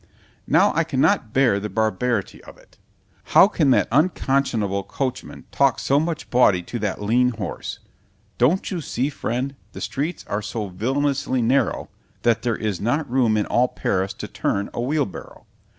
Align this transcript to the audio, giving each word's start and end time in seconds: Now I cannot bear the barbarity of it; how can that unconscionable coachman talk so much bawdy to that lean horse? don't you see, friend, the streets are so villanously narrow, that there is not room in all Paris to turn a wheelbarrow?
Now 0.47 0.73
I 0.73 0.83
cannot 0.83 1.31
bear 1.31 1.59
the 1.59 1.69
barbarity 1.69 2.43
of 2.45 2.57
it; 2.57 2.79
how 3.37 3.47
can 3.47 3.69
that 3.69 3.87
unconscionable 3.91 4.81
coachman 4.83 5.43
talk 5.51 5.77
so 5.77 5.99
much 5.99 6.31
bawdy 6.31 6.63
to 6.63 6.79
that 6.79 7.03
lean 7.03 7.29
horse? 7.33 7.77
don't 8.39 8.71
you 8.71 8.81
see, 8.81 9.09
friend, 9.11 9.53
the 9.73 9.79
streets 9.81 10.25
are 10.27 10.41
so 10.41 10.69
villanously 10.69 11.43
narrow, 11.43 11.91
that 12.23 12.41
there 12.41 12.57
is 12.57 12.81
not 12.81 13.07
room 13.11 13.37
in 13.37 13.45
all 13.45 13.67
Paris 13.67 14.13
to 14.13 14.27
turn 14.27 14.71
a 14.73 14.81
wheelbarrow? 14.81 15.45